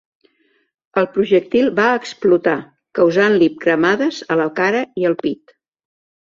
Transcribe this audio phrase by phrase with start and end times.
[1.01, 2.55] El projectil va explotar,
[3.01, 5.55] causant-li cremades a la cara i el pit.